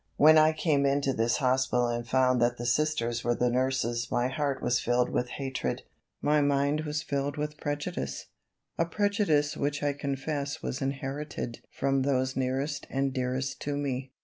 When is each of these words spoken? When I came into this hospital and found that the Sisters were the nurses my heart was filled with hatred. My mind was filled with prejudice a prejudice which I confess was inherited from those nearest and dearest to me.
When 0.17 0.35
I 0.35 0.51
came 0.51 0.83
into 0.83 1.13
this 1.13 1.37
hospital 1.37 1.85
and 1.87 2.07
found 2.07 2.41
that 2.41 2.57
the 2.57 2.65
Sisters 2.65 3.23
were 3.23 3.35
the 3.35 3.51
nurses 3.51 4.07
my 4.09 4.29
heart 4.29 4.59
was 4.59 4.79
filled 4.79 5.09
with 5.09 5.29
hatred. 5.29 5.83
My 6.23 6.41
mind 6.41 6.85
was 6.85 7.03
filled 7.03 7.37
with 7.37 7.59
prejudice 7.59 8.25
a 8.79 8.85
prejudice 8.85 9.55
which 9.55 9.83
I 9.83 9.93
confess 9.93 10.63
was 10.63 10.81
inherited 10.81 11.59
from 11.69 12.01
those 12.01 12.35
nearest 12.35 12.87
and 12.89 13.13
dearest 13.13 13.61
to 13.61 13.77
me. 13.77 14.11